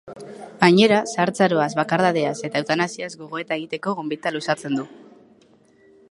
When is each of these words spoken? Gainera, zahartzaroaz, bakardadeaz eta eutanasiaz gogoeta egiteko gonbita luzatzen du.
Gainera, 0.61 0.95
zahartzaroaz, 1.09 1.67
bakardadeaz 1.79 2.33
eta 2.49 2.61
eutanasiaz 2.63 3.11
gogoeta 3.19 3.59
egiteko 3.61 3.93
gonbita 3.99 4.33
luzatzen 4.39 4.81
du. 4.81 4.87